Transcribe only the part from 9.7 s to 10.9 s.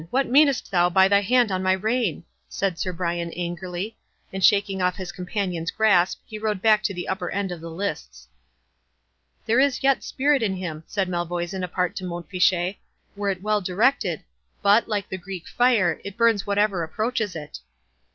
yet spirit in him,"